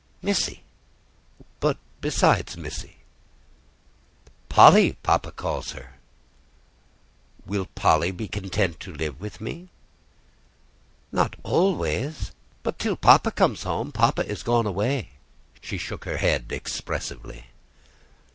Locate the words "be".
8.09-8.27